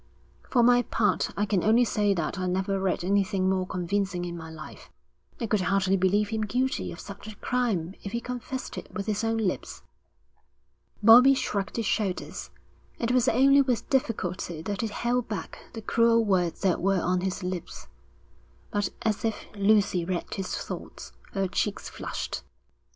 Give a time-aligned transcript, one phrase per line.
[0.49, 4.35] 'For my part, I can only say that I never read anything more convincing in
[4.35, 4.89] my life.'
[5.39, 9.05] 'I could hardly believe him guilty of such a crime if he confessed it with
[9.05, 9.83] his own lips.'
[11.03, 12.49] Bobbie shrugged his shoulders.
[12.97, 17.21] It was only with difficulty that he held back the cruel words that were on
[17.21, 17.87] his lips.
[18.71, 22.41] But as if Lucy read his thoughts, her cheeks flushed.